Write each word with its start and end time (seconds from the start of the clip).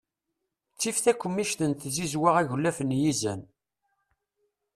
Ttif 0.73 0.97
takemmict 1.03 1.59
n 1.69 1.71
tzizwa 1.79 2.29
aglaf 2.39 2.77
n 2.87 2.89
yizan. 3.01 3.41